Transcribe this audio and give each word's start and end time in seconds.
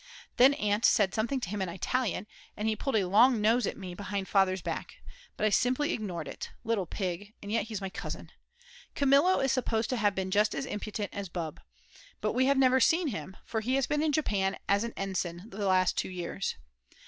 Then 0.37 0.55
Aunt 0.55 0.83
said 0.83 1.13
something 1.13 1.39
to 1.41 1.49
him 1.49 1.61
in 1.61 1.69
Italian, 1.69 2.25
and 2.57 2.67
he 2.67 2.75
pulled 2.75 2.95
a 2.95 3.07
long 3.07 3.39
nose 3.39 3.67
at 3.67 3.77
me 3.77 3.93
behind 3.93 4.27
Father's 4.27 4.63
back, 4.63 4.95
but 5.37 5.45
I 5.45 5.51
simply 5.51 5.93
ignored 5.93 6.27
it; 6.27 6.49
little 6.63 6.87
pig, 6.87 7.35
and 7.39 7.51
yet 7.51 7.65
he's 7.67 7.81
my 7.81 7.89
cousin! 7.91 8.31
Kamillo 8.95 9.39
is 9.43 9.51
supposed 9.51 9.91
to 9.91 9.97
have 9.97 10.15
been 10.15 10.31
just 10.31 10.55
as 10.55 10.65
impudent 10.65 11.13
as 11.13 11.29
Bub. 11.29 11.59
But 12.19 12.33
we 12.33 12.45
have 12.47 12.57
never 12.57 12.79
seen 12.79 13.09
him, 13.09 13.37
for 13.45 13.61
he 13.61 13.75
has 13.75 13.85
been 13.85 14.01
in 14.01 14.11
Japan 14.11 14.57
as 14.67 14.83
an 14.83 14.93
ensign 14.97 15.43
for 15.51 15.57
the 15.57 15.67
last 15.67 15.99
two 15.99 16.09
years. 16.09 16.55